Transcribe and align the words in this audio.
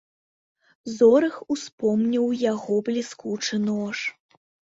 Зорах 0.95 1.35
успомніў 1.55 2.25
яго 2.53 2.79
бліскучы 2.89 3.55
нож. 3.69 3.97